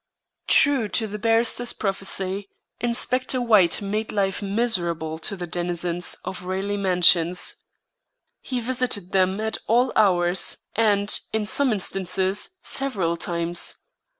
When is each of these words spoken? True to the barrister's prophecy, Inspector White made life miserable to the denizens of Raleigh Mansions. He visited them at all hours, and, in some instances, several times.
True 0.47 0.87
to 0.87 1.05
the 1.05 1.19
barrister's 1.19 1.73
prophecy, 1.73 2.49
Inspector 2.79 3.39
White 3.39 3.83
made 3.83 4.11
life 4.11 4.41
miserable 4.41 5.19
to 5.19 5.35
the 5.35 5.45
denizens 5.45 6.15
of 6.25 6.43
Raleigh 6.45 6.75
Mansions. 6.75 7.57
He 8.41 8.59
visited 8.59 9.11
them 9.11 9.39
at 9.39 9.59
all 9.67 9.93
hours, 9.95 10.57
and, 10.75 11.19
in 11.33 11.45
some 11.45 11.71
instances, 11.71 12.49
several 12.63 13.15
times. 13.15 13.75